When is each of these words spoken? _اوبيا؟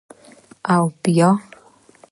_اوبيا؟ 0.75 1.29